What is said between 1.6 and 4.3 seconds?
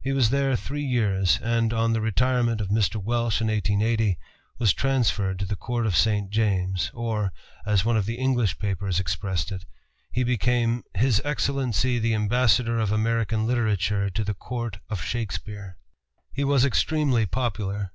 on the retirement of Mr. Welsh in 1880,